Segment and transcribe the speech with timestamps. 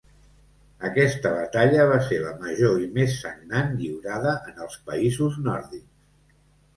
[0.87, 6.41] Aquesta batalla va ser la major i més sagnant lliurada en els països nòrdics.